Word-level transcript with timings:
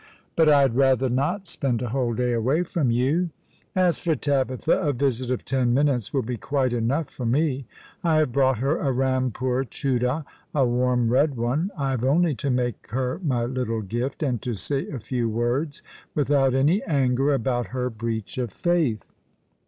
"But 0.35 0.49
I 0.49 0.61
had 0.61 0.75
rather 0.75 1.09
not 1.09 1.45
spend 1.45 1.79
a 1.83 1.89
whole 1.89 2.15
day 2.15 2.33
away 2.33 2.63
from 2.63 2.89
you. 2.89 3.29
As 3.75 3.99
for 3.99 4.15
Tabitha, 4.15 4.71
a 4.79 4.93
visit 4.93 5.29
of 5.29 5.45
ten 5.45 5.75
minutes 5.75 6.11
will 6.11 6.23
be 6.23 6.37
quite 6.37 6.73
enough 6.73 7.07
for 7.07 7.23
me. 7.23 7.67
I 8.03 8.15
have 8.15 8.31
brought 8.31 8.57
her 8.57 8.79
a 8.79 8.91
Ehampoor 8.91 9.63
Chuddah— 9.69 10.25
a 10.55 10.65
warm 10.65 11.09
red 11.11 11.37
one. 11.37 11.69
I 11.77 11.91
have 11.91 12.03
only 12.03 12.33
to 12.33 12.49
make 12.49 12.89
her 12.89 13.19
my 13.23 13.45
little 13.45 13.81
gift, 13.83 14.23
and 14.23 14.41
to 14.41 14.55
say 14.55 14.87
a 14.87 14.97
few 14.99 15.29
words— 15.29 15.83
without 16.15 16.55
any 16.55 16.81
anger— 16.85 17.31
about 17.35 17.67
her 17.67 17.91
breach 17.91 18.39
of 18.39 18.51
faith." 18.51 19.11